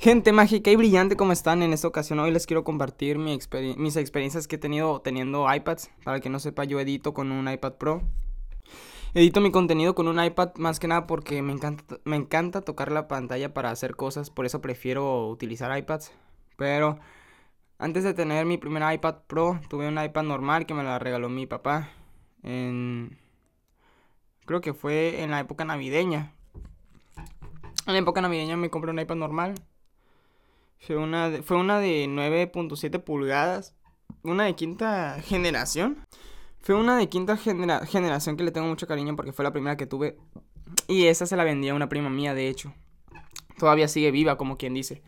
Gente 0.00 0.30
mágica 0.30 0.70
y 0.70 0.76
brillante, 0.76 1.16
¿cómo 1.16 1.32
están? 1.32 1.60
En 1.60 1.72
esta 1.72 1.88
ocasión 1.88 2.20
hoy 2.20 2.30
les 2.30 2.46
quiero 2.46 2.62
compartir 2.62 3.18
mis 3.18 3.96
experiencias 3.96 4.46
que 4.46 4.54
he 4.54 4.58
tenido 4.58 5.00
teniendo 5.00 5.52
iPads. 5.52 5.90
Para 6.04 6.20
que 6.20 6.30
no 6.30 6.38
sepa, 6.38 6.62
yo 6.62 6.78
edito 6.78 7.12
con 7.12 7.32
un 7.32 7.50
iPad 7.50 7.72
Pro. 7.72 8.02
Edito 9.12 9.40
mi 9.40 9.50
contenido 9.50 9.96
con 9.96 10.06
un 10.06 10.22
iPad 10.22 10.54
más 10.54 10.78
que 10.78 10.86
nada 10.86 11.08
porque 11.08 11.42
me 11.42 11.52
encanta, 12.16 12.60
tocar 12.60 12.92
la 12.92 13.08
pantalla 13.08 13.52
para 13.52 13.72
hacer 13.72 13.96
cosas. 13.96 14.30
Por 14.30 14.46
eso 14.46 14.60
prefiero 14.60 15.26
utilizar 15.26 15.76
iPads. 15.76 16.12
Pero 16.56 17.00
antes 17.78 18.04
de 18.04 18.14
tener 18.14 18.46
mi 18.46 18.56
primer 18.56 18.94
iPad 18.94 19.16
Pro, 19.26 19.58
tuve 19.68 19.88
un 19.88 20.00
iPad 20.00 20.22
normal 20.22 20.64
que 20.64 20.74
me 20.74 20.84
la 20.84 21.00
regaló 21.00 21.28
mi 21.28 21.46
papá. 21.46 21.90
En... 22.44 23.18
Creo 24.46 24.60
que 24.60 24.74
fue 24.74 25.24
en 25.24 25.32
la 25.32 25.40
época 25.40 25.64
navideña. 25.64 26.34
En 27.84 27.94
la 27.94 27.98
época 27.98 28.20
navideña 28.20 28.56
me 28.56 28.70
compré 28.70 28.92
un 28.92 29.00
iPad 29.00 29.16
normal 29.16 29.54
fue 30.80 30.96
una 30.96 31.30
de, 31.30 31.42
fue 31.42 31.56
una 31.56 31.78
de 31.78 32.06
9.7 32.08 33.02
pulgadas. 33.02 33.74
Una 34.22 34.44
de 34.44 34.54
quinta 34.54 35.20
generación. 35.22 35.98
Fue 36.60 36.74
una 36.74 36.96
de 36.96 37.08
quinta 37.08 37.36
generación 37.36 38.36
que 38.36 38.44
le 38.44 38.50
tengo 38.50 38.66
mucho 38.66 38.86
cariño 38.86 39.16
porque 39.16 39.32
fue 39.32 39.44
la 39.44 39.52
primera 39.52 39.76
que 39.76 39.86
tuve. 39.86 40.18
Y 40.86 41.06
esa 41.06 41.26
se 41.26 41.36
la 41.36 41.44
vendía 41.44 41.72
a 41.72 41.74
una 41.74 41.88
prima 41.88 42.10
mía, 42.10 42.34
de 42.34 42.48
hecho. 42.48 42.74
Todavía 43.58 43.88
sigue 43.88 44.10
viva, 44.10 44.36
como 44.36 44.56
quien 44.56 44.74
dice. 44.74 45.02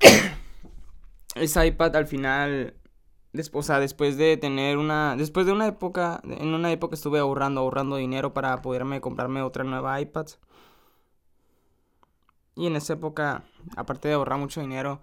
Esa 1.34 1.66
iPad 1.66 1.96
al 1.96 2.06
final. 2.06 2.74
o 3.52 3.62
sea, 3.62 3.80
después 3.80 4.16
de 4.16 4.36
tener 4.36 4.78
una. 4.78 5.16
Después 5.16 5.46
de 5.46 5.52
una 5.52 5.66
época. 5.66 6.20
En 6.24 6.54
una 6.54 6.70
época 6.72 6.94
estuve 6.94 7.18
ahorrando, 7.18 7.60
ahorrando 7.60 7.96
dinero 7.96 8.32
para 8.32 8.62
poderme 8.62 9.00
comprarme 9.00 9.42
otra 9.42 9.64
nueva 9.64 10.00
iPad. 10.00 10.26
Y 12.56 12.66
en 12.66 12.74
esa 12.74 12.94
época, 12.94 13.44
aparte 13.76 14.08
de 14.08 14.14
ahorrar 14.14 14.38
mucho 14.38 14.62
dinero, 14.62 15.00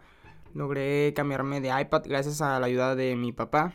logré 0.55 1.13
cambiarme 1.15 1.61
de 1.61 1.69
iPad 1.69 2.01
gracias 2.05 2.41
a 2.41 2.59
la 2.59 2.65
ayuda 2.65 2.95
de 2.95 3.15
mi 3.15 3.31
papá. 3.31 3.73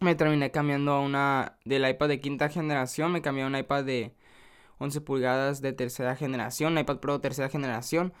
Me 0.00 0.14
terminé 0.14 0.52
cambiando 0.52 0.92
a 0.92 1.00
una 1.00 1.58
del 1.64 1.88
iPad 1.88 2.08
de 2.08 2.20
quinta 2.20 2.48
generación, 2.48 3.10
me 3.12 3.20
cambié 3.20 3.42
a 3.42 3.48
un 3.48 3.56
iPad 3.56 3.84
de 3.84 4.14
11 4.78 5.00
pulgadas 5.00 5.60
de 5.60 5.72
tercera 5.72 6.14
generación, 6.14 6.78
iPad 6.78 6.98
Pro 6.98 7.20
tercera 7.20 7.48
generación. 7.48 8.12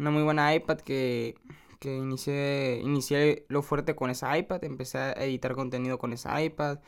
Una 0.00 0.10
muy 0.10 0.24
buena 0.24 0.52
iPad 0.52 0.78
que, 0.80 1.36
que 1.78 1.96
inicié, 1.96 2.80
inicié 2.82 3.46
lo 3.48 3.62
fuerte 3.62 3.94
con 3.94 4.10
esa 4.10 4.36
iPad, 4.36 4.64
empecé 4.64 4.98
a 4.98 5.12
editar 5.12 5.54
contenido 5.54 5.98
con 5.98 6.12
esa 6.12 6.42
iPad, 6.42 6.80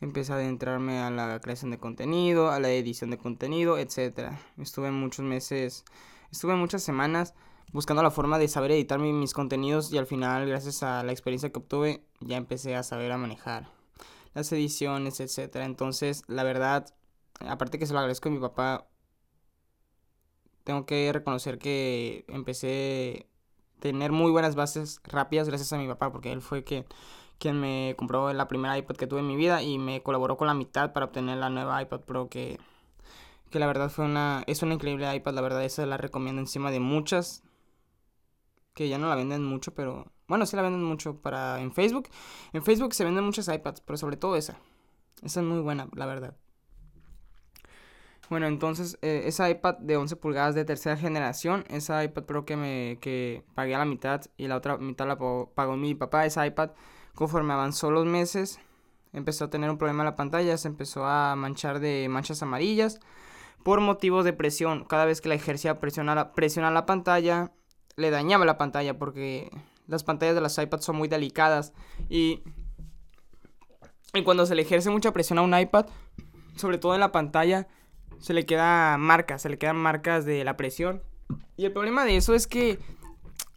empecé 0.00 0.32
a 0.32 0.36
adentrarme 0.36 1.00
a 1.00 1.10
la 1.10 1.38
creación 1.40 1.70
de 1.70 1.78
contenido, 1.78 2.50
a 2.50 2.60
la 2.60 2.70
edición 2.70 3.10
de 3.10 3.18
contenido, 3.18 3.76
etc. 3.76 4.32
Estuve 4.58 4.90
muchos 4.90 5.24
meses 5.24 5.84
Estuve 6.30 6.54
muchas 6.54 6.82
semanas 6.82 7.34
buscando 7.72 8.02
la 8.02 8.10
forma 8.10 8.38
de 8.38 8.48
saber 8.48 8.70
editar 8.70 8.98
mis 8.98 9.34
contenidos 9.34 9.92
y 9.92 9.98
al 9.98 10.06
final, 10.06 10.46
gracias 10.46 10.82
a 10.82 11.02
la 11.02 11.12
experiencia 11.12 11.50
que 11.50 11.58
obtuve, 11.58 12.04
ya 12.20 12.36
empecé 12.36 12.76
a 12.76 12.82
saber 12.82 13.12
a 13.12 13.18
manejar 13.18 13.68
las 14.34 14.52
ediciones, 14.52 15.20
etcétera. 15.20 15.64
Entonces, 15.64 16.22
la 16.26 16.44
verdad, 16.44 16.86
aparte 17.40 17.78
que 17.78 17.86
se 17.86 17.92
lo 17.92 17.98
agradezco 17.98 18.28
a 18.28 18.32
mi 18.32 18.38
papá, 18.38 18.86
tengo 20.64 20.84
que 20.84 21.12
reconocer 21.12 21.58
que 21.58 22.24
empecé 22.28 23.28
a 23.78 23.80
tener 23.80 24.12
muy 24.12 24.30
buenas 24.30 24.54
bases 24.56 25.00
rápidas 25.04 25.48
gracias 25.48 25.72
a 25.72 25.78
mi 25.78 25.86
papá, 25.86 26.10
porque 26.10 26.32
él 26.32 26.42
fue 26.42 26.64
quien, 26.64 26.84
quien 27.38 27.60
me 27.60 27.94
compró 27.96 28.32
la 28.32 28.48
primera 28.48 28.76
iPad 28.76 28.96
que 28.96 29.06
tuve 29.06 29.20
en 29.20 29.28
mi 29.28 29.36
vida 29.36 29.62
y 29.62 29.78
me 29.78 30.02
colaboró 30.02 30.36
con 30.36 30.48
la 30.48 30.54
mitad 30.54 30.92
para 30.92 31.06
obtener 31.06 31.38
la 31.38 31.50
nueva 31.50 31.80
iPad 31.80 32.00
Pro 32.00 32.28
que 32.28 32.58
que 33.56 33.60
la 33.60 33.66
verdad 33.66 33.88
fue 33.88 34.04
una 34.04 34.44
es 34.46 34.62
una 34.62 34.74
increíble 34.74 35.14
iPad, 35.16 35.32
la 35.32 35.40
verdad 35.40 35.64
esa 35.64 35.86
la 35.86 35.96
recomiendo 35.96 36.42
encima 36.42 36.70
de 36.70 36.78
muchas 36.78 37.42
que 38.74 38.86
ya 38.86 38.98
no 38.98 39.08
la 39.08 39.14
venden 39.14 39.44
mucho, 39.44 39.72
pero 39.72 40.12
bueno, 40.28 40.44
sí 40.44 40.56
la 40.56 40.60
venden 40.60 40.84
mucho 40.84 41.22
para 41.22 41.58
en 41.62 41.72
Facebook. 41.72 42.10
En 42.52 42.62
Facebook 42.62 42.92
se 42.92 43.04
venden 43.04 43.24
muchas 43.24 43.48
iPads, 43.48 43.80
pero 43.80 43.96
sobre 43.96 44.18
todo 44.18 44.36
esa. 44.36 44.58
Esa 45.22 45.40
es 45.40 45.46
muy 45.46 45.60
buena, 45.60 45.88
la 45.94 46.04
verdad. 46.04 46.36
Bueno, 48.28 48.46
entonces 48.46 48.98
eh, 49.00 49.22
esa 49.24 49.48
iPad 49.48 49.78
de 49.78 49.96
11 49.96 50.16
pulgadas 50.16 50.54
de 50.54 50.66
tercera 50.66 50.98
generación, 50.98 51.64
esa 51.70 52.04
iPad 52.04 52.24
Pro 52.24 52.44
que 52.44 52.56
me 52.56 52.98
que 53.00 53.42
pagué 53.54 53.74
a 53.74 53.78
la 53.78 53.86
mitad 53.86 54.20
y 54.36 54.48
la 54.48 54.56
otra 54.56 54.76
mitad 54.76 55.06
la 55.06 55.16
pagó 55.16 55.78
mi 55.78 55.94
papá, 55.94 56.26
esa 56.26 56.46
iPad 56.46 56.72
conforme 57.14 57.54
avanzó 57.54 57.90
los 57.90 58.04
meses 58.04 58.60
empezó 59.14 59.46
a 59.46 59.50
tener 59.50 59.70
un 59.70 59.78
problema 59.78 60.02
en 60.02 60.10
la 60.10 60.14
pantalla, 60.14 60.58
se 60.58 60.68
empezó 60.68 61.06
a 61.06 61.34
manchar 61.36 61.80
de 61.80 62.06
manchas 62.10 62.42
amarillas 62.42 63.00
por 63.66 63.80
motivos 63.80 64.24
de 64.24 64.32
presión. 64.32 64.84
Cada 64.84 65.06
vez 65.06 65.20
que 65.20 65.28
la 65.28 65.34
ejercía 65.34 65.80
presión 65.80 66.08
a 66.08 66.14
la, 66.14 66.86
pantalla, 66.86 67.50
le 67.96 68.10
dañaba 68.10 68.44
la 68.44 68.58
pantalla 68.58 68.96
porque 68.96 69.50
las 69.88 70.04
pantallas 70.04 70.36
de 70.36 70.40
las 70.40 70.56
iPads 70.56 70.84
son 70.84 70.94
muy 70.94 71.08
delicadas 71.08 71.72
y, 72.08 72.44
y 74.14 74.22
cuando 74.22 74.46
se 74.46 74.54
le 74.54 74.62
ejerce 74.62 74.88
mucha 74.88 75.12
presión 75.12 75.40
a 75.40 75.42
un 75.42 75.58
iPad, 75.58 75.86
sobre 76.54 76.78
todo 76.78 76.94
en 76.94 77.00
la 77.00 77.10
pantalla, 77.10 77.66
se 78.20 78.34
le 78.34 78.46
queda 78.46 78.98
marcas, 78.98 79.42
se 79.42 79.48
le 79.48 79.58
quedan 79.58 79.78
marcas 79.78 80.24
de 80.24 80.44
la 80.44 80.56
presión. 80.56 81.02
Y 81.56 81.64
el 81.64 81.72
problema 81.72 82.04
de 82.04 82.18
eso 82.18 82.34
es 82.34 82.46
que 82.46 82.78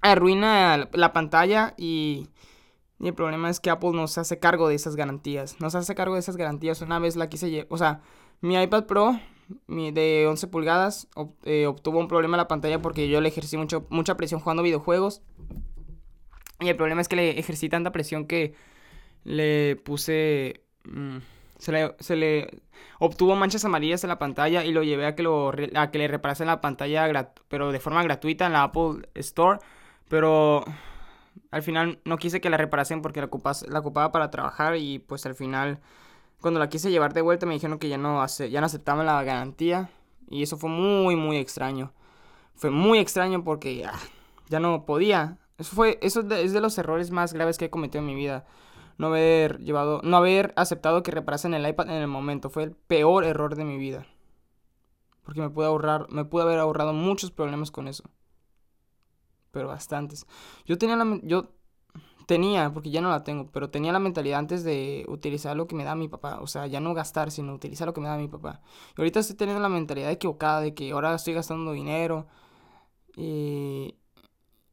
arruina 0.01 0.89
la 0.91 1.13
pantalla 1.13 1.75
y, 1.77 2.29
y 2.99 3.09
el 3.09 3.13
problema 3.13 3.47
es 3.51 3.59
que 3.59 3.69
Apple 3.69 3.91
no 3.93 4.07
se 4.07 4.21
hace 4.21 4.39
cargo 4.39 4.69
de 4.69 4.73
esas 4.73 4.95
garantías. 4.95 5.57
No 5.59 5.69
se 5.69 5.77
hace 5.77 5.93
cargo 5.93 6.15
de 6.15 6.21
esas 6.21 6.35
garantías. 6.35 6.81
Una 6.81 6.97
vez 6.97 7.15
la 7.15 7.29
quise... 7.29 7.67
O 7.69 7.77
sea, 7.77 8.01
mi 8.41 8.59
iPad 8.59 8.87
Pro 8.87 9.19
de 9.67 10.25
11 10.27 10.47
pulgadas 10.47 11.07
eh, 11.43 11.65
obtuvo 11.65 11.99
un 11.99 12.07
problema 12.07 12.35
en 12.35 12.39
la 12.39 12.47
pantalla 12.47 12.81
porque 12.81 13.09
yo 13.09 13.21
le 13.21 13.29
ejercí 13.29 13.57
mucho, 13.57 13.85
mucha 13.89 14.15
presión 14.15 14.39
jugando 14.39 14.63
videojuegos. 14.63 15.21
Y 16.59 16.69
el 16.69 16.75
problema 16.75 17.01
es 17.01 17.07
que 17.07 17.15
le 17.15 17.39
ejercí 17.39 17.69
tanta 17.69 17.91
presión 17.91 18.25
que 18.25 18.53
le 19.23 19.75
puse... 19.77 20.61
Mm, 20.83 21.17
se, 21.57 21.71
le, 21.71 21.95
se 21.99 22.15
le, 22.15 22.61
obtuvo 22.99 23.35
manchas 23.35 23.65
amarillas 23.65 24.03
en 24.03 24.09
la 24.09 24.19
pantalla 24.19 24.63
y 24.63 24.71
lo 24.71 24.83
llevé 24.83 25.05
a 25.05 25.15
que, 25.15 25.23
lo, 25.23 25.53
a 25.75 25.91
que 25.91 25.97
le 25.97 26.07
reparasen 26.07 26.47
la 26.47 26.61
pantalla, 26.61 27.33
pero 27.47 27.71
de 27.71 27.79
forma 27.79 28.03
gratuita 28.03 28.45
en 28.45 28.53
la 28.53 28.63
Apple 28.63 29.09
Store. 29.15 29.59
Pero 30.07 30.63
al 31.51 31.63
final 31.63 31.99
no 32.05 32.17
quise 32.17 32.41
que 32.41 32.49
la 32.49 32.57
reparasen 32.57 33.01
porque 33.01 33.19
la 33.19 33.27
ocupaba, 33.27 33.57
la 33.67 33.79
ocupaba 33.79 34.11
para 34.11 34.31
trabajar 34.31 34.75
y 34.77 34.99
pues 34.99 35.25
al 35.25 35.35
final 35.35 35.79
cuando 36.41 36.59
la 36.59 36.69
quise 36.69 36.91
llevar 36.91 37.13
de 37.13 37.21
vuelta 37.21 37.45
me 37.45 37.53
dijeron 37.53 37.79
que 37.79 37.89
ya 37.89 37.97
no, 37.97 38.25
ya 38.25 38.59
no 38.59 38.65
aceptaban 38.65 39.05
la 39.05 39.23
garantía. 39.23 39.89
Y 40.29 40.43
eso 40.43 40.57
fue 40.57 40.69
muy, 40.69 41.15
muy 41.15 41.37
extraño. 41.37 41.91
Fue 42.55 42.69
muy 42.69 42.99
extraño 42.99 43.43
porque 43.43 43.85
ah, 43.85 43.99
ya 44.47 44.59
no 44.59 44.85
podía. 44.85 45.37
Eso, 45.57 45.75
fue, 45.75 45.99
eso 46.01 46.21
es 46.21 46.53
de, 46.53 46.61
los 46.61 46.77
errores 46.77 47.11
más 47.11 47.33
graves 47.33 47.57
que 47.57 47.65
he 47.65 47.69
cometido 47.69 47.99
en 47.99 48.07
mi 48.07 48.15
vida. 48.15 48.45
No 48.97 49.07
haber 49.07 49.59
llevado, 49.59 50.01
no 50.03 50.17
haber 50.17 50.53
aceptado 50.55 51.03
que 51.03 51.11
reparasen 51.11 51.53
el 51.53 51.67
iPad 51.67 51.89
en 51.89 52.01
el 52.01 52.07
momento. 52.07 52.49
Fue 52.49 52.63
el 52.63 52.71
peor 52.71 53.25
error 53.25 53.55
de 53.55 53.65
mi 53.65 53.77
vida. 53.77 54.05
Porque 55.23 55.41
me 55.41 55.49
pude 55.49 55.65
ahorrar, 55.65 56.07
me 56.09 56.25
pude 56.25 56.43
haber 56.43 56.59
ahorrado 56.59 56.93
muchos 56.93 57.31
problemas 57.31 57.71
con 57.71 57.87
eso. 57.87 58.03
Pero 59.51 59.67
bastantes. 59.67 60.25
Yo 60.65 60.77
tenía 60.77 60.95
la, 60.95 61.19
yo 61.23 61.49
tenía, 62.29 62.71
porque 62.71 62.91
ya 62.91 63.01
no 63.01 63.09
la 63.09 63.23
tengo, 63.23 63.47
pero 63.51 63.71
tenía 63.71 63.91
la 63.91 63.97
mentalidad 63.97 64.37
antes 64.37 64.63
de 64.63 65.03
utilizar 65.07 65.57
lo 65.57 65.65
que 65.65 65.75
me 65.75 65.83
da 65.83 65.95
mi 65.95 66.07
papá. 66.09 66.39
O 66.41 66.47
sea, 66.47 66.67
ya 66.67 66.79
no 66.79 66.93
gastar, 66.93 67.31
sino 67.31 67.55
utilizar 67.55 67.87
lo 67.87 67.93
que 67.95 68.01
me 68.01 68.07
da 68.07 68.17
mi 68.17 68.27
papá. 68.27 68.61
Y 68.95 69.01
ahorita 69.01 69.19
estoy 69.19 69.35
teniendo 69.35 69.61
la 69.63 69.69
mentalidad 69.69 70.11
equivocada 70.11 70.61
de 70.61 70.75
que 70.75 70.91
ahora 70.91 71.15
estoy 71.15 71.33
gastando 71.33 71.71
dinero. 71.71 72.27
Y... 73.17 73.95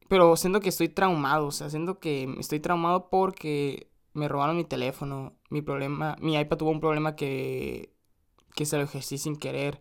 Pero 0.08 0.36
siento 0.36 0.60
que 0.60 0.68
estoy 0.70 0.88
traumado, 0.90 1.46
o 1.46 1.50
sea, 1.52 1.70
siento 1.70 1.98
que 1.98 2.28
estoy 2.38 2.60
traumado 2.60 3.08
porque 3.10 3.90
me 4.14 4.28
robaron 4.28 4.56
mi 4.56 4.64
teléfono. 4.64 5.34
Mi 5.50 5.62
problema, 5.62 6.16
mi 6.20 6.38
iPad 6.38 6.58
tuvo 6.58 6.70
un 6.70 6.80
problema 6.80 7.16
que, 7.16 7.94
que 8.54 8.66
se 8.66 8.76
lo 8.76 8.84
ejercí 8.84 9.18
sin 9.18 9.36
querer. 9.36 9.80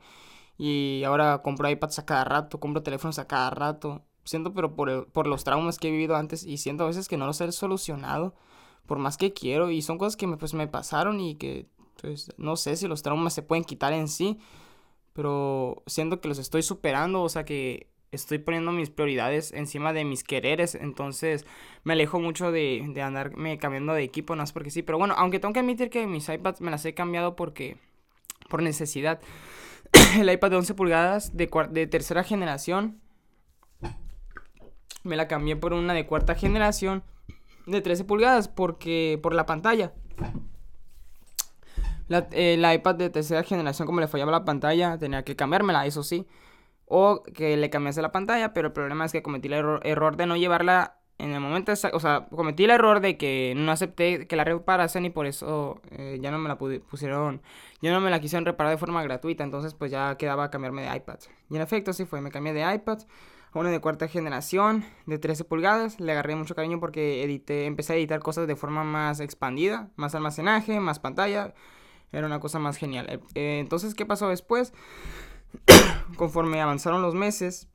Y 0.58 1.04
ahora 1.06 1.42
compro 1.44 1.70
iPads 1.70 2.00
a 2.00 2.06
cada 2.06 2.24
rato, 2.26 2.60
compro 2.60 2.84
teléfonos 2.84 3.20
a 3.20 3.28
cada 3.28 3.50
rato 3.52 4.06
siento, 4.26 4.54
pero 4.54 4.76
por, 4.76 5.08
por 5.08 5.28
los 5.28 5.44
traumas 5.44 5.80
que 5.80 5.88
he 5.88 5.92
vivido 5.92 6.16
antes 6.16 6.44
y 6.44 6.58
siento 6.58 6.84
a 6.84 6.88
veces 6.88 7.08
que 7.08 7.18
no 7.18 7.26
los 7.26 7.40
he 7.42 7.52
solucionado 7.52 8.36
por 8.86 9.00
más 9.00 9.18
que 9.18 9.34
quiero 9.34 9.72
y 9.72 9.82
son 9.82 9.98
cosas 9.98 10.18
que 10.18 10.28
me, 10.28 10.38
pues, 10.38 10.54
me 10.54 10.68
pasaron 10.68 11.20
y 11.20 11.36
que 11.36 11.68
pues 12.02 12.32
no 12.38 12.56
sé 12.58 12.76
si 12.76 12.88
los 12.88 13.02
traumas 13.02 13.34
se 13.34 13.42
pueden 13.42 13.64
quitar 13.64 13.94
en 13.94 14.08
sí, 14.08 14.38
pero 15.14 15.82
siento 15.88 16.20
que 16.20 16.28
los 16.28 16.40
estoy 16.40 16.62
superando, 16.62 17.22
o 17.22 17.30
sea 17.30 17.46
que 17.46 17.88
estoy 18.12 18.38
poniendo 18.40 18.72
mis 18.72 18.90
prioridades 18.90 19.54
encima 19.54 19.94
de 19.94 20.04
mis 20.04 20.24
quereres, 20.24 20.76
entonces 20.76 21.46
me 21.84 21.94
alejo 21.94 22.20
mucho 22.20 22.52
de, 22.52 22.86
de 22.94 23.02
andarme 23.02 23.58
cambiando 23.58 23.94
de 23.94 24.04
equipo, 24.04 24.36
no 24.36 24.44
es 24.44 24.52
porque 24.52 24.72
sí, 24.72 24.84
pero 24.84 24.98
bueno, 24.98 25.16
aunque 25.18 25.40
tengo 25.40 25.54
que 25.54 25.62
admitir 25.62 25.90
que 25.90 26.06
mis 26.06 26.28
iPads 26.28 26.62
me 26.62 26.72
las 26.72 26.86
he 26.86 26.94
cambiado 26.94 27.36
porque 27.36 27.78
por 28.50 28.62
necesidad. 28.62 29.22
El 30.20 30.32
iPad 30.32 30.52
de 30.52 30.56
11 30.58 30.74
pulgadas 30.76 31.36
de, 31.36 31.50
de 31.72 31.88
tercera 31.88 32.24
generación 32.24 33.02
me 35.06 35.16
la 35.16 35.28
cambié 35.28 35.56
por 35.56 35.74
una 35.74 35.94
de 35.94 36.06
cuarta 36.06 36.36
generación 36.36 37.04
de 37.66 37.82
13 37.82 38.04
pulgadas 38.04 38.48
porque 38.48 39.20
por 39.22 39.34
la 39.34 39.46
pantalla. 39.46 39.94
La, 42.08 42.28
eh, 42.32 42.62
iPad 42.76 42.96
de 42.96 43.10
tercera 43.10 43.44
generación, 43.44 43.88
como 43.88 44.00
le 44.00 44.08
fallaba 44.08 44.32
la 44.32 44.46
pantalla, 44.46 44.98
tenía 44.98 45.24
que 45.24 45.36
cambiármela, 45.36 45.86
eso 45.86 46.04
sí. 46.04 46.28
o 46.86 47.24
que 47.24 47.58
le 47.58 47.70
cambiase 47.72 48.02
la 48.02 48.12
pantalla, 48.12 48.54
pero 48.54 48.68
el 48.68 48.74
problema 48.74 49.06
es 49.06 49.12
que 49.12 49.24
cometí 49.24 49.48
el 49.48 49.54
error, 49.84 50.18
de 50.18 50.28
no 50.28 50.38
llevarla 50.38 51.00
en 51.18 51.32
el 51.32 51.40
momento, 51.40 51.72
o 51.72 52.00
sea, 52.00 52.28
cometí 52.30 52.66
el 52.66 52.72
error 52.72 53.00
de 53.00 53.18
que 53.18 53.54
no 53.56 53.72
acepté 53.72 54.28
que 54.28 54.36
la 54.36 54.44
reparasen 54.44 55.06
y 55.06 55.10
por 55.10 55.26
eso 55.26 55.82
eh, 55.92 56.20
ya 56.22 56.30
no 56.30 56.38
me 56.38 56.50
la 56.50 56.58
pusieron, 56.58 57.42
ya 57.82 57.92
no 57.92 58.02
me 58.02 58.12
la 58.12 58.20
quisieron 58.20 58.46
reparar 58.46 58.72
de 58.72 58.78
forma 58.78 59.02
gratuita, 59.02 59.44
entonces 59.44 59.74
pues 59.74 59.92
ya 59.92 60.16
quedaba 60.18 60.52
cambiarme 60.52 60.84
de 60.84 60.96
iPad. 60.96 61.20
Y 61.50 61.56
en 61.56 61.62
efecto 61.64 61.94
sí 61.94 62.06
fue, 62.06 62.22
me 62.22 62.32
cambié 62.32 62.54
de 62.54 62.76
iPad 62.76 63.00
a 63.56 63.62
una 63.62 63.72
de 63.72 63.80
cuarta 63.80 64.08
generación 64.08 64.86
de 65.06 65.18
13 65.18 65.46
pulgadas, 65.46 66.00
le 66.00 66.12
agarré 66.12 66.36
mucho 66.36 66.56
cariño 66.56 66.80
porque 66.80 67.24
edité, 67.24 67.66
empecé 67.66 67.94
a 67.94 67.96
editar 67.96 68.20
cosas 68.20 68.48
de 68.48 68.56
forma 68.56 68.84
más 68.84 69.20
expandida, 69.20 69.90
más 69.96 70.14
almacenaje, 70.16 70.80
más 70.80 71.00
pantalla, 71.00 71.54
era 72.12 72.28
una 72.28 72.40
cosa 72.40 72.60
más 72.60 72.78
genial. 72.78 73.22
Eh, 73.34 73.60
entonces, 73.60 73.96
¿qué 73.96 74.06
pasó 74.06 74.30
después? 74.30 74.74
conforme 76.18 76.62
avanzaron 76.62 77.02
los 77.02 77.16
meses, 77.16 77.70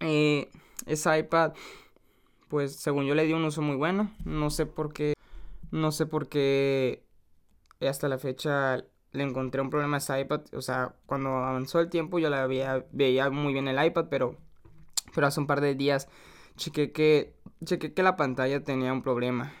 eh, 0.00 0.50
esa 0.86 1.18
iPad, 1.18 1.52
pues 2.48 2.76
según 2.76 3.04
yo 3.06 3.14
le 3.14 3.24
di 3.24 3.32
un 3.32 3.44
uso 3.44 3.62
muy 3.62 3.76
bueno. 3.76 4.10
No 4.24 4.50
sé 4.50 4.66
por 4.66 4.92
qué, 4.92 5.14
no 5.70 5.92
sé 5.92 6.06
por 6.06 6.28
qué 6.28 7.04
hasta 7.80 8.08
la 8.08 8.18
fecha 8.18 8.84
le 9.12 9.22
encontré 9.22 9.60
un 9.60 9.70
problema 9.70 9.96
a 9.96 9.98
esa 9.98 10.20
iPad. 10.20 10.42
O 10.54 10.62
sea, 10.62 10.94
cuando 11.06 11.30
avanzó 11.30 11.80
el 11.80 11.90
tiempo 11.90 12.18
yo 12.18 12.30
la 12.30 12.46
veía, 12.46 12.86
veía 12.92 13.30
muy 13.30 13.52
bien 13.52 13.68
el 13.68 13.84
iPad, 13.84 14.06
pero, 14.10 14.36
pero 15.14 15.26
hace 15.26 15.40
un 15.40 15.46
par 15.46 15.60
de 15.60 15.74
días 15.74 16.08
chequé 16.56 16.92
que, 16.92 17.34
chequé 17.64 17.94
que 17.94 18.02
la 18.02 18.16
pantalla 18.16 18.62
tenía 18.64 18.92
un 18.92 19.02
problema. 19.02 19.52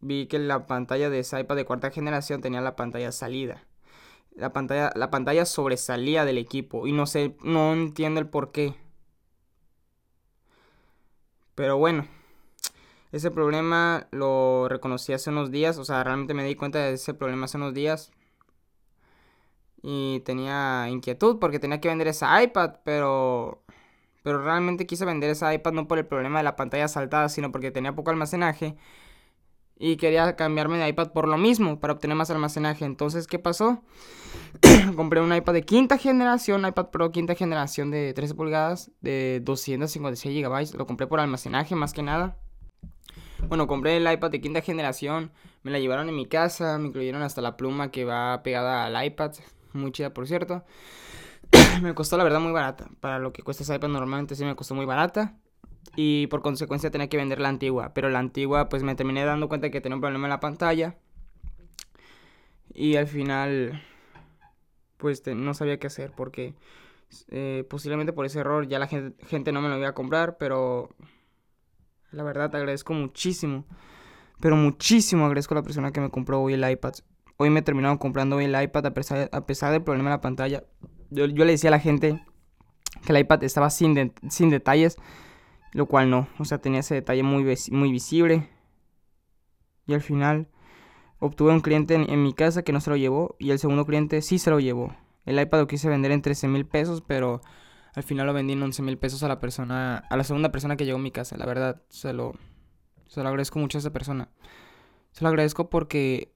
Vi 0.00 0.26
que 0.26 0.38
la 0.38 0.66
pantalla 0.66 1.10
de 1.10 1.20
esa 1.20 1.40
iPad 1.40 1.56
de 1.56 1.64
cuarta 1.64 1.90
generación 1.90 2.40
tenía 2.40 2.60
la 2.60 2.76
pantalla 2.76 3.12
salida 3.12 3.66
la 4.40 4.52
pantalla, 4.52 4.92
la 4.94 5.10
pantalla 5.10 5.44
sobresalía 5.44 6.24
del 6.24 6.38
equipo 6.38 6.86
y 6.86 6.92
no 6.92 7.06
sé, 7.06 7.36
no 7.42 7.72
entiendo 7.72 8.20
el 8.20 8.28
por 8.28 8.52
qué. 8.52 8.74
Pero 11.54 11.76
bueno, 11.76 12.06
ese 13.12 13.30
problema 13.30 14.08
lo 14.12 14.68
reconocí 14.68 15.12
hace 15.12 15.30
unos 15.30 15.50
días, 15.50 15.78
o 15.78 15.84
sea, 15.84 16.02
realmente 16.04 16.34
me 16.34 16.44
di 16.44 16.54
cuenta 16.54 16.78
de 16.80 16.94
ese 16.94 17.14
problema 17.14 17.44
hace 17.46 17.58
unos 17.58 17.74
días. 17.74 18.12
Y 19.82 20.20
tenía 20.20 20.88
inquietud 20.90 21.38
porque 21.38 21.58
tenía 21.58 21.80
que 21.80 21.88
vender 21.88 22.08
esa 22.08 22.42
iPad, 22.42 22.76
pero 22.84 23.62
pero 24.22 24.42
realmente 24.42 24.86
quise 24.86 25.04
vender 25.04 25.30
esa 25.30 25.52
iPad 25.54 25.72
no 25.72 25.88
por 25.88 25.98
el 25.98 26.06
problema 26.06 26.38
de 26.38 26.44
la 26.44 26.56
pantalla 26.56 26.88
saltada, 26.88 27.28
sino 27.28 27.52
porque 27.52 27.70
tenía 27.70 27.94
poco 27.94 28.10
almacenaje 28.10 28.76
y 29.82 29.96
quería 29.96 30.36
cambiarme 30.36 30.76
de 30.76 30.88
iPad 30.90 31.12
por 31.12 31.26
lo 31.26 31.38
mismo, 31.38 31.80
para 31.80 31.94
obtener 31.94 32.14
más 32.14 32.30
almacenaje. 32.30 32.84
Entonces, 32.84 33.26
¿qué 33.26 33.38
pasó? 33.38 33.82
Compré 34.94 35.22
un 35.22 35.34
iPad 35.34 35.54
de 35.54 35.62
quinta 35.62 35.96
generación, 35.96 36.66
iPad 36.66 36.90
Pro 36.90 37.10
quinta 37.12 37.34
generación 37.34 37.90
de 37.90 38.12
13 38.12 38.34
pulgadas, 38.34 38.90
de 39.00 39.40
256 39.42 40.44
GB. 40.44 40.76
Lo 40.76 40.86
compré 40.86 41.06
por 41.06 41.18
almacenaje 41.18 41.74
más 41.74 41.94
que 41.94 42.02
nada. 42.02 42.36
Bueno, 43.48 43.66
compré 43.66 43.96
el 43.96 44.12
iPad 44.12 44.30
de 44.30 44.42
quinta 44.42 44.60
generación, 44.60 45.32
me 45.62 45.70
la 45.70 45.78
llevaron 45.78 46.10
en 46.10 46.14
mi 46.14 46.26
casa, 46.26 46.76
me 46.78 46.88
incluyeron 46.88 47.22
hasta 47.22 47.40
la 47.40 47.56
pluma 47.56 47.90
que 47.90 48.04
va 48.04 48.42
pegada 48.42 48.84
al 48.84 49.02
iPad, 49.02 49.32
muy 49.72 49.92
chida 49.92 50.12
por 50.12 50.26
cierto. 50.26 50.62
me 51.82 51.94
costó 51.94 52.16
la 52.16 52.24
verdad 52.24 52.40
muy 52.40 52.52
barata, 52.52 52.88
para 53.00 53.18
lo 53.18 53.32
que 53.32 53.42
cuesta 53.42 53.62
ese 53.62 53.74
iPad 53.74 53.88
normalmente 53.88 54.34
sí 54.34 54.44
me 54.44 54.56
costó 54.56 54.74
muy 54.74 54.86
barata 54.86 55.36
y 55.96 56.26
por 56.28 56.42
consecuencia 56.42 56.90
tenía 56.90 57.08
que 57.08 57.16
vender 57.16 57.40
la 57.40 57.48
antigua. 57.48 57.92
Pero 57.94 58.08
la 58.08 58.18
antigua 58.18 58.68
pues 58.68 58.82
me 58.82 58.94
terminé 58.94 59.24
dando 59.24 59.48
cuenta 59.48 59.70
que 59.70 59.80
tenía 59.80 59.96
un 59.96 60.00
problema 60.00 60.26
en 60.26 60.30
la 60.30 60.40
pantalla. 60.40 60.96
Y 62.72 62.96
al 62.96 63.06
final 63.06 63.82
pues 64.96 65.22
no 65.26 65.54
sabía 65.54 65.78
qué 65.78 65.86
hacer 65.86 66.12
porque 66.14 66.54
eh, 67.28 67.66
posiblemente 67.68 68.12
por 68.12 68.26
ese 68.26 68.40
error 68.40 68.68
ya 68.68 68.78
la 68.78 68.86
gente, 68.86 69.24
gente 69.26 69.50
no 69.52 69.60
me 69.60 69.68
lo 69.68 69.78
iba 69.78 69.88
a 69.88 69.94
comprar. 69.94 70.38
Pero 70.38 70.90
la 72.12 72.22
verdad 72.22 72.50
te 72.50 72.56
agradezco 72.56 72.94
muchísimo. 72.94 73.64
Pero 74.40 74.56
muchísimo 74.56 75.26
agradezco 75.26 75.54
a 75.54 75.58
la 75.58 75.62
persona 75.62 75.92
que 75.92 76.00
me 76.00 76.10
compró 76.10 76.40
hoy 76.40 76.54
el 76.54 76.70
iPad. 76.70 76.94
Hoy 77.36 77.50
me 77.50 77.62
terminaron 77.62 77.98
comprando 77.98 78.36
hoy 78.36 78.44
el 78.44 78.62
iPad 78.62 78.86
a 78.86 78.94
pesar, 78.94 79.28
a 79.32 79.46
pesar 79.46 79.72
del 79.72 79.82
problema 79.82 80.10
en 80.10 80.14
la 80.14 80.20
pantalla. 80.20 80.64
Yo, 81.10 81.26
yo 81.26 81.44
le 81.44 81.52
decía 81.52 81.68
a 81.68 81.72
la 81.72 81.80
gente 81.80 82.22
que 83.04 83.12
el 83.12 83.18
iPad 83.18 83.44
estaba 83.44 83.70
sin, 83.70 84.12
sin 84.28 84.50
detalles 84.50 84.96
lo 85.72 85.86
cual 85.86 86.10
no, 86.10 86.28
o 86.38 86.44
sea, 86.44 86.58
tenía 86.58 86.80
ese 86.80 86.94
detalle 86.94 87.22
muy, 87.22 87.44
muy 87.70 87.92
visible. 87.92 88.48
Y 89.86 89.94
al 89.94 90.00
final 90.00 90.48
obtuve 91.18 91.52
un 91.52 91.60
cliente 91.60 91.94
en, 91.94 92.22
mi 92.22 92.32
casa 92.32 92.62
que 92.62 92.72
no 92.72 92.80
se 92.80 92.90
lo 92.90 92.96
llevó 92.96 93.36
y 93.38 93.50
el 93.50 93.58
segundo 93.58 93.86
cliente 93.86 94.22
sí 94.22 94.38
se 94.38 94.50
lo 94.50 94.60
llevó. 94.60 94.94
El 95.24 95.40
iPad 95.40 95.60
lo 95.60 95.66
quise 95.66 95.88
vender 95.88 96.12
en 96.12 96.22
13 96.22 96.48
mil 96.48 96.66
pesos, 96.66 97.02
pero 97.02 97.40
al 97.94 98.02
final 98.02 98.26
lo 98.26 98.32
vendí 98.32 98.54
en 98.54 98.62
11 98.62 98.82
mil 98.82 98.98
pesos 98.98 99.22
a 99.22 99.28
la 99.28 99.40
persona, 99.40 99.98
a 99.98 100.16
la 100.16 100.24
segunda 100.24 100.50
persona 100.50 100.76
que 100.76 100.84
llegó 100.84 100.98
a 100.98 101.02
mi 101.02 101.10
casa. 101.10 101.36
La 101.36 101.46
verdad, 101.46 101.82
se 101.88 102.12
lo, 102.12 102.32
se 103.06 103.22
lo 103.22 103.28
agradezco 103.28 103.58
mucho 103.58 103.78
a 103.78 103.80
esa 103.80 103.92
persona. 103.92 104.28
Se 105.12 105.22
lo 105.22 105.28
agradezco 105.28 105.70
porque 105.70 106.32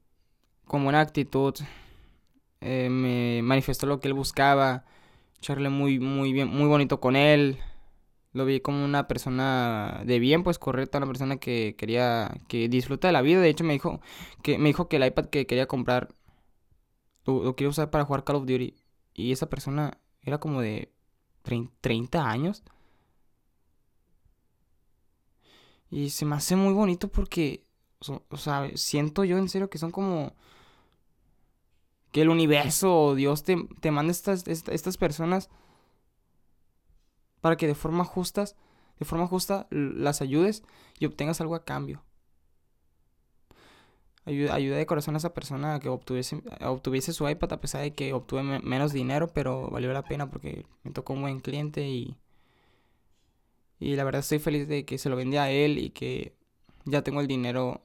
con 0.67 0.85
buena 0.85 1.01
actitud 1.01 1.55
eh, 2.65 2.89
me 2.91 3.43
manifestó 3.43 3.87
lo 3.87 4.01
que 4.01 4.09
él 4.09 4.15
buscaba, 4.15 4.85
charlé 5.41 5.69
muy, 5.71 6.01
muy 6.01 6.33
bien, 6.33 6.49
muy 6.49 6.67
bonito 6.67 7.01
con 7.01 7.17
él, 7.17 7.59
lo 8.33 8.45
vi 8.45 8.61
como 8.61 8.85
una 8.85 9.07
persona 9.09 10.03
de 10.05 10.19
bien, 10.19 10.43
pues 10.43 10.59
correcta, 10.59 10.99
una 10.99 11.07
persona 11.07 11.37
que 11.37 11.77
quería, 11.79 12.35
que 12.49 12.69
disfruta 12.69 13.09
de 13.09 13.13
la 13.13 13.23
vida. 13.23 13.41
De 13.41 13.49
hecho, 13.49 13.65
me 13.65 13.75
dijo 13.75 14.01
que, 14.43 14.59
me 14.59 14.69
dijo 14.71 14.89
que 14.89 14.97
el 14.97 15.07
iPad 15.07 15.27
que 15.27 15.47
quería 15.47 15.67
comprar 15.67 16.15
lo, 17.25 17.45
lo 17.45 17.57
quería 17.57 17.71
usar 17.71 17.91
para 17.91 18.05
jugar 18.05 18.25
Call 18.25 18.37
of 18.37 18.47
Duty. 18.47 18.75
Y 19.15 19.33
esa 19.33 19.49
persona 19.49 19.99
era 20.23 20.39
como 20.39 20.61
de 20.61 20.93
30 21.43 22.29
años. 22.29 22.65
Y 25.91 26.11
se 26.11 26.25
me 26.25 26.35
hace 26.35 26.57
muy 26.57 26.75
bonito 26.75 27.09
porque, 27.09 27.65
o, 28.31 28.37
sea, 28.37 28.69
siento 28.75 29.25
yo 29.25 29.39
en 29.39 29.49
serio 29.49 29.71
que 29.71 29.79
son 29.79 29.93
como... 29.93 30.35
Que 32.15 32.23
el 32.23 32.29
universo 32.29 32.97
o 32.97 33.15
Dios 33.17 33.43
te, 33.43 33.57
te 33.81 33.91
manda 33.91 34.13
estas, 34.13 34.47
estas 34.47 34.97
personas 34.97 35.51
para 37.41 37.57
que 37.57 37.67
de 37.67 37.75
forma 37.75 38.05
justa, 38.05 38.45
de 39.01 39.05
forma 39.05 39.27
justa 39.27 39.67
las 39.71 40.23
ayudes 40.23 40.63
y 41.01 41.07
obtengas 41.07 41.41
algo 41.41 41.57
a 41.57 41.65
cambio. 41.65 42.05
Ayuda, 44.27 44.55
de 44.59 44.87
corazón 44.87 45.17
a 45.17 45.19
esa 45.19 45.35
persona 45.35 45.75
a 45.75 45.81
que 45.81 45.89
obtuviese, 45.89 46.41
obtuviese 46.61 47.13
su 47.13 47.29
iPad 47.29 47.55
a 47.55 47.61
pesar 47.61 47.83
de 47.83 47.95
que 47.95 48.13
obtuve 48.13 48.45
menos 48.45 48.93
dinero, 48.93 49.27
pero 49.27 49.69
valió 49.69 49.93
la 49.93 50.05
pena 50.05 50.31
porque 50.31 50.67
me 50.85 50.93
tocó 50.93 51.15
un 51.15 51.23
buen 51.23 51.41
cliente 51.41 51.89
y, 51.89 52.17
y 53.81 53.97
la 53.97 54.05
verdad 54.05 54.21
estoy 54.21 54.39
feliz 54.39 54.69
de 54.69 54.85
que 54.85 54.99
se 54.99 55.09
lo 55.09 55.17
vendí 55.17 55.37
a 55.37 55.51
él 55.51 55.79
y 55.79 55.91
que 55.91 56.37
ya 56.85 57.03
tengo 57.03 57.21
el 57.21 57.27
dinero 57.27 57.83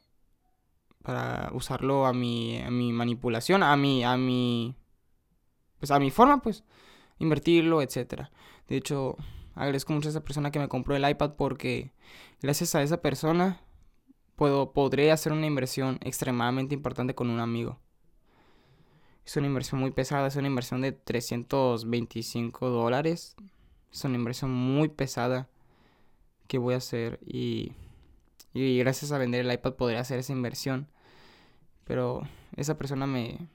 para 1.03 1.49
usarlo 1.53 2.05
a 2.05 2.13
mi, 2.13 2.59
a 2.59 2.69
mi 2.69 2.91
manipulación, 2.93 3.63
a 3.63 3.75
mi, 3.75 4.03
a 4.03 4.17
mi, 4.17 4.75
pues 5.79 5.91
a 5.91 5.99
mi 5.99 6.11
forma, 6.11 6.41
pues, 6.41 6.63
invertirlo, 7.19 7.81
etcétera. 7.81 8.31
De 8.67 8.77
hecho, 8.77 9.17
Agradezco 9.59 9.91
mucho 9.91 10.07
a 10.07 10.11
esa 10.11 10.23
persona 10.23 10.51
que 10.51 10.59
me 10.59 10.69
compró 10.69 10.95
el 10.95 11.07
iPad 11.07 11.33
porque 11.35 11.91
gracias 12.41 12.75
a 12.75 12.81
esa 12.81 13.01
persona 13.01 13.59
puedo, 14.37 14.71
podré 14.71 15.11
hacer 15.11 15.33
una 15.33 15.47
inversión 15.47 15.99
extremadamente 16.01 16.73
importante 16.73 17.13
con 17.13 17.29
un 17.29 17.41
amigo. 17.41 17.77
Es 19.25 19.35
una 19.35 19.47
inversión 19.47 19.81
muy 19.81 19.91
pesada, 19.91 20.27
es 20.27 20.37
una 20.37 20.47
inversión 20.47 20.79
de 20.79 20.93
325 20.93 22.69
dólares. 22.69 23.35
Es 23.91 24.05
una 24.05 24.15
inversión 24.15 24.49
muy 24.49 24.87
pesada 24.87 25.49
que 26.47 26.57
voy 26.57 26.75
a 26.75 26.77
hacer 26.77 27.19
y, 27.25 27.73
y 28.53 28.79
gracias 28.79 29.11
a 29.11 29.17
vender 29.17 29.45
el 29.45 29.51
iPad 29.51 29.73
podré 29.73 29.97
hacer 29.97 30.19
esa 30.19 30.33
inversión. 30.33 30.87
Pero 31.85 32.21
esa 32.55 32.77
persona 32.77 33.07
me, 33.07 33.49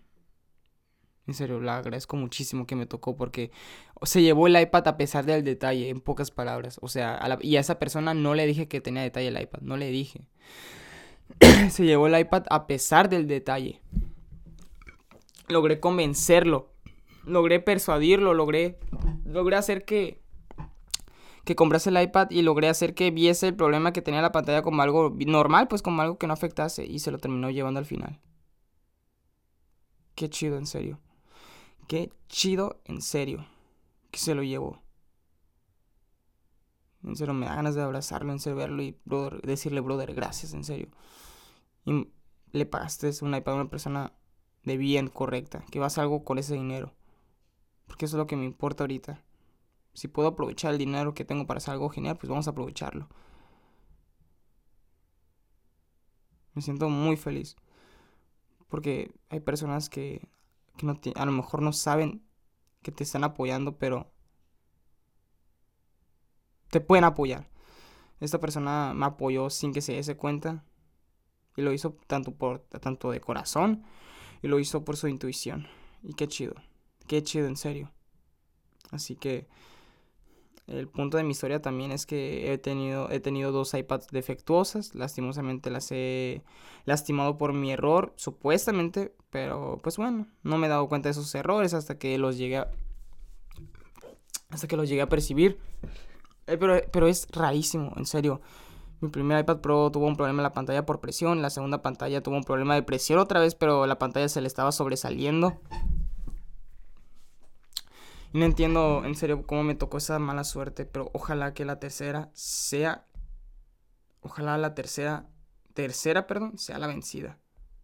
en 1.27 1.35
serio, 1.35 1.61
le 1.61 1.71
agradezco 1.71 2.17
muchísimo 2.17 2.67
que 2.67 2.77
me 2.77 2.87
tocó 2.87 3.17
porque 3.17 3.51
se 4.03 4.23
llevó 4.23 4.47
el 4.47 4.61
iPad 4.61 4.89
a 4.89 4.97
pesar 4.97 5.25
del 5.25 5.43
detalle, 5.43 5.89
en 5.89 6.01
pocas 6.01 6.31
palabras. 6.31 6.79
O 6.83 6.89
sea, 6.89 7.21
y 7.41 7.57
a 7.57 7.61
esa 7.61 7.79
persona 7.79 8.13
no 8.13 8.35
le 8.35 8.47
dije 8.47 8.69
que 8.69 8.81
tenía 8.81 9.03
detalle 9.03 9.29
el 9.29 9.41
iPad, 9.41 9.61
no 9.63 9.77
le 9.77 9.91
dije. 9.91 10.27
se 11.71 11.85
llevó 11.85 12.07
el 12.09 12.19
iPad 12.19 12.45
a 12.51 12.67
pesar 12.67 13.09
del 13.09 13.27
detalle. 13.27 13.81
Logré 15.49 15.81
convencerlo, 15.81 16.73
logré 17.25 17.61
persuadirlo, 17.61 18.35
logré, 18.35 18.79
logré 19.25 19.57
hacer 19.57 19.85
que, 19.85 20.24
que 21.45 21.57
comprase 21.57 21.91
el 21.91 22.01
iPad 22.01 22.31
y 22.31 22.43
logré 22.43 22.69
hacer 22.69 22.95
que 22.95 23.11
viese 23.11 23.49
el 23.49 23.55
problema 23.55 23.93
que 23.93 24.03
tenía 24.03 24.23
la 24.23 24.33
pantalla 24.33 24.63
como 24.63 24.83
algo 24.83 25.15
normal, 25.27 25.69
pues 25.69 25.83
como 25.83 26.03
algo 26.03 26.19
que 26.19 26.27
no 26.27 26.33
afectase 26.33 26.87
y 26.87 26.99
se 26.99 27.11
lo 27.11 27.19
terminó 27.19 27.51
llevando 27.51 27.79
al 27.79 27.87
final. 27.87 28.21
Qué 30.15 30.31
chido, 30.31 30.57
en 30.57 30.67
serio. 30.67 31.01
Qué 31.89 32.13
chido, 32.29 32.81
en 32.85 33.03
serio, 33.03 33.47
que 34.11 34.19
se 34.19 34.35
lo 34.35 34.43
llevó. 34.43 34.83
En 37.03 37.17
serio, 37.17 37.35
me 37.35 37.47
da 37.47 37.57
ganas 37.57 37.75
de 37.75 37.83
abrazarlo, 37.83 38.33
en 38.33 38.41
serio, 38.41 38.57
verlo 38.57 38.83
y 38.83 38.97
decirle, 39.43 39.81
brother, 39.81 40.15
gracias, 40.15 40.55
en 40.55 40.65
serio. 40.65 40.89
Y 41.85 42.09
le 42.53 42.65
pagaste 42.65 43.11
un 43.21 43.35
iPad 43.35 43.55
a 43.55 43.57
una 43.57 43.71
persona 43.71 44.13
de 44.63 44.79
bien, 44.79 45.09
correcta, 45.09 45.65
que 45.71 45.81
vas 45.81 45.99
a 45.99 46.03
algo 46.03 46.25
con 46.25 46.39
ese 46.39 46.55
dinero. 46.55 46.95
Porque 47.87 48.07
eso 48.07 48.17
es 48.17 48.19
lo 48.19 48.27
que 48.27 48.37
me 48.37 48.47
importa 48.47 48.85
ahorita. 48.85 49.23
Si 49.95 50.09
puedo 50.09 50.29
aprovechar 50.29 50.73
el 50.73 50.79
dinero 50.79 51.15
que 51.15 51.25
tengo 51.25 51.47
para 51.47 51.59
hacer 51.59 51.73
algo 51.73 51.89
genial, 51.89 52.17
pues 52.17 52.29
vamos 52.29 52.47
a 52.47 52.51
aprovecharlo. 52.51 53.09
Me 56.53 56.63
siento 56.63 56.89
muy 56.89 57.17
feliz. 57.17 57.57
Porque 58.69 59.15
hay 59.29 59.41
personas 59.41 59.89
que, 59.89 60.29
que 60.77 60.87
no 60.87 61.01
a 61.15 61.27
lo 61.27 61.33
mejor 61.33 61.63
no 61.63 61.73
saben 61.73 62.25
que 62.83 62.93
te 62.93 63.05
están 63.05 63.25
apoyando, 63.25 63.79
pero 63.79 64.11
te 66.71 66.81
pueden 66.81 67.05
apoyar. 67.05 67.49
Esta 68.19 68.41
persona 68.41 68.95
me 68.95 69.07
apoyó 69.07 69.49
sin 69.49 69.73
que 69.73 69.81
se 69.81 69.93
diese 69.95 70.17
cuenta. 70.17 70.65
Y 71.57 71.63
lo 71.63 71.73
hizo 71.73 71.97
tanto, 72.09 72.35
por, 72.35 72.61
tanto 72.81 73.13
de 73.13 73.21
corazón 73.21 73.85
y 74.43 74.49
lo 74.49 74.59
hizo 74.59 74.85
por 74.85 74.97
su 74.97 75.07
intuición. 75.07 75.69
Y 76.03 76.15
qué 76.15 76.27
chido. 76.27 76.55
Qué 77.07 77.23
chido, 77.23 77.47
en 77.47 77.57
serio. 77.57 77.93
Así 78.91 79.15
que 79.15 79.47
el 80.67 80.89
punto 80.89 81.19
de 81.19 81.25
mi 81.25 81.33
historia 81.33 81.61
también 81.61 81.93
es 81.93 82.07
que 82.07 82.53
he 82.53 82.59
tenido, 82.59 83.11
he 83.11 83.21
tenido 83.21 83.53
dos 83.53 83.75
iPads 83.75 84.09
defectuosas. 84.09 84.95
Lastimosamente 84.95 85.71
las 85.71 85.91
he 85.93 86.43
lastimado 86.87 87.37
por 87.37 87.53
mi 87.53 87.73
error, 87.73 88.15
supuestamente. 88.17 89.15
Pero 89.31 89.79
pues 89.83 89.99
bueno, 89.99 90.27
no 90.43 90.57
me 90.57 90.67
he 90.67 90.71
dado 90.71 90.89
cuenta 90.89 91.09
de 91.09 91.13
esos 91.13 91.35
errores 91.35 91.75
hasta 91.75 91.99
que 91.99 92.17
los 92.19 92.39
llegué 92.39 92.59
a, 92.59 92.71
hasta 94.49 94.67
que 94.67 94.77
los 94.77 94.89
llegué 94.89 95.03
a 95.03 95.09
percibir. 95.09 95.59
Eh, 96.47 96.57
pero, 96.57 96.81
pero 96.91 97.09
es 97.09 97.29
rarísimo, 97.31 97.93
en 97.97 98.07
serio. 98.07 98.41
Mi 99.01 99.11
primer 99.11 99.41
iPad 99.41 99.61
Pro 99.61 99.91
tuvo 99.91 100.07
un 100.07 100.17
problema 100.17 100.41
en 100.41 100.45
la 100.45 100.53
pantalla 100.55 100.87
por 100.87 101.01
presión. 101.01 101.43
La 101.43 101.51
segunda 101.51 101.83
pantalla 101.83 102.23
tuvo 102.23 102.37
un 102.37 102.45
problema 102.45 102.75
de 102.75 102.83
presión 102.83 103.19
otra 103.19 103.39
vez, 103.39 103.55
pero 103.55 103.87
la 103.87 103.99
pantalla 103.99 104.29
se 104.31 104.41
le 104.41 104.47
estaba 104.47 104.73
sobresaliendo. 104.73 105.61
No 108.35 108.45
entiendo 108.45 109.05
en 109.05 109.15
serio 109.15 109.47
cómo 109.47 109.63
me 109.63 109.77
tocó 109.77 109.99
esa 109.99 110.19
mala 110.19 110.43
suerte, 110.43 110.87
pero 110.87 111.09
ojalá 111.15 111.55
que 111.55 111.65
la 111.65 111.79
tercera 111.79 112.33
sea... 112.35 113.07
Ojalá 114.23 114.59
la 114.59 114.75
tercera... 114.75 115.29
Tercera, 115.73 116.27
perdón, 116.27 116.59
sea 116.59 116.81
la 116.81 116.89
vencida. 116.89 117.39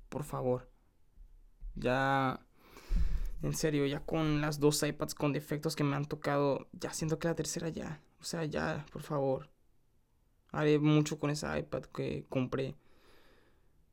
Por 0.09 0.25
favor. 0.25 0.69
Ya... 1.76 2.40
En 3.42 3.54
serio, 3.54 3.87
ya 3.87 4.00
con 4.00 4.40
las 4.40 4.59
dos 4.59 4.83
iPads 4.83 5.14
con 5.14 5.33
defectos 5.33 5.76
que 5.76 5.85
me 5.85 5.95
han 5.95 6.07
tocado, 6.07 6.66
ya 6.73 6.92
siento 6.92 7.21
que 7.21 7.28
la 7.28 7.37
tercera 7.37 7.69
ya. 7.69 8.02
O 8.21 8.25
sea, 8.25 8.45
ya, 8.45 8.85
por 8.92 9.02
favor. 9.02 9.50
Haré 10.50 10.80
mucho 10.80 11.21
con 11.21 11.30
esa 11.30 11.57
iPad 11.61 11.85
que 11.85 12.26
compré. 12.28 12.75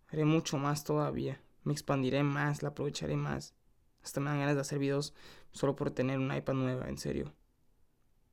Haré 0.07 0.25
mucho 0.25 0.57
más 0.57 0.83
todavía. 0.83 1.39
Me 1.63 1.73
expandiré 1.73 2.23
más, 2.23 2.63
la 2.63 2.69
aprovecharé 2.69 3.15
más. 3.15 3.53
Hasta 4.07 4.21
me 4.21 4.29
dan 4.29 4.39
ganas 4.39 4.55
de 4.55 4.61
hacer 4.61 4.79
videos 4.79 5.13
solo 5.51 5.75
por 5.75 5.91
tener 5.91 6.17
una 6.17 6.37
iPad 6.37 6.53
nueva, 6.53 6.87
en 6.87 6.97
serio. 6.97 7.33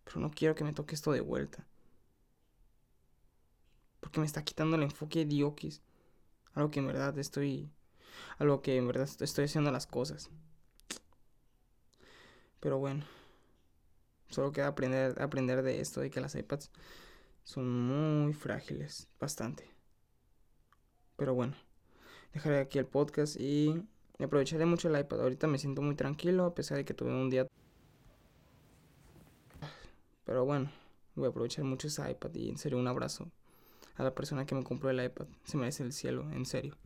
Pero 0.04 0.20
no 0.20 0.30
quiero 0.30 0.54
que 0.54 0.62
me 0.62 0.72
toque 0.72 0.94
esto 0.94 1.10
de 1.10 1.20
vuelta. 1.20 1.66
Porque 3.98 4.20
me 4.20 4.26
está 4.26 4.44
quitando 4.44 4.76
el 4.76 4.84
enfoque 4.84 5.18
de 5.18 5.24
Diokis. 5.24 5.82
Algo 6.52 6.70
que 6.70 6.78
en 6.78 6.86
verdad 6.86 7.18
estoy. 7.18 7.72
Algo 8.38 8.62
que 8.62 8.76
en 8.76 8.86
verdad 8.86 9.08
estoy 9.18 9.46
haciendo 9.46 9.72
las 9.72 9.88
cosas. 9.88 10.30
Pero 12.60 12.78
bueno. 12.78 13.04
Solo 14.28 14.52
queda 14.52 14.68
aprender, 14.68 15.20
aprender 15.20 15.64
de 15.64 15.80
esto, 15.80 16.02
de 16.02 16.10
que 16.10 16.20
las 16.20 16.36
iPads 16.36 16.70
son 17.42 17.68
muy 17.68 18.32
frágiles. 18.32 19.08
Bastante. 19.18 19.68
Pero 21.16 21.34
bueno. 21.34 21.56
Dejaré 22.32 22.60
aquí 22.60 22.78
el 22.78 22.86
podcast 22.86 23.34
y 24.18 24.24
aprovecharé 24.24 24.66
mucho 24.66 24.88
el 24.88 24.98
iPad. 24.98 25.22
Ahorita 25.22 25.46
me 25.46 25.58
siento 25.58 25.82
muy 25.82 25.94
tranquilo 25.94 26.44
a 26.44 26.54
pesar 26.54 26.78
de 26.78 26.84
que 26.84 26.94
tuve 26.94 27.10
un 27.10 27.30
día... 27.30 27.46
Pero 30.24 30.44
bueno, 30.44 30.70
voy 31.14 31.26
a 31.26 31.28
aprovechar 31.28 31.64
mucho 31.64 31.88
ese 31.88 32.10
iPad 32.10 32.34
y 32.34 32.48
en 32.48 32.58
serio 32.58 32.78
un 32.78 32.88
abrazo 32.88 33.30
a 33.96 34.02
la 34.02 34.14
persona 34.14 34.46
que 34.46 34.54
me 34.54 34.64
compró 34.64 34.90
el 34.90 35.04
iPad. 35.04 35.26
Se 35.44 35.56
merece 35.56 35.82
el 35.82 35.92
cielo, 35.92 36.30
en 36.32 36.46
serio. 36.46 36.76